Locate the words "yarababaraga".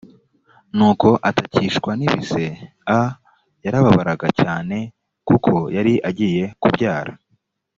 3.63-4.27